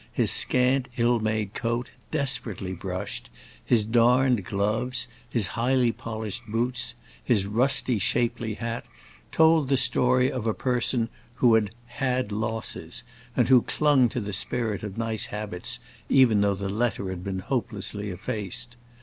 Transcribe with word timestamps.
His 0.11 0.31
scant 0.31 0.89
ill 0.97 1.19
made 1.19 1.53
coat, 1.53 1.91
desperately 2.09 2.73
brushed, 2.73 3.29
his 3.63 3.85
darned 3.85 4.43
gloves, 4.43 5.05
his 5.31 5.45
highly 5.53 5.91
polished 5.91 6.41
boots, 6.47 6.95
his 7.23 7.45
rusty, 7.45 7.99
shapely 7.99 8.55
hat, 8.55 8.83
told 9.31 9.67
the 9.67 9.77
story 9.77 10.31
of 10.31 10.47
a 10.47 10.55
person 10.55 11.07
who 11.35 11.53
had 11.53 11.69
"had 11.85 12.31
losses" 12.31 13.03
and 13.37 13.47
who 13.49 13.61
clung 13.61 14.09
to 14.09 14.19
the 14.19 14.33
spirit 14.33 14.81
of 14.81 14.97
nice 14.97 15.27
habits 15.27 15.77
even 16.09 16.41
though 16.41 16.55
the 16.55 16.67
letter 16.67 17.11
had 17.11 17.23
been 17.23 17.37
hopelessly 17.41 18.09
effaced. 18.09 18.75